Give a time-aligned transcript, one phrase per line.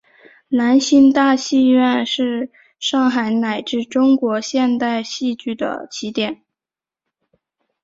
[0.49, 6.41] 兰心大戏院是上海乃至中国现代戏剧的起点。